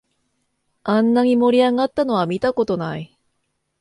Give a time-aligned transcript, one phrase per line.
[0.83, 3.15] あんなに盛り上がったのは見たことない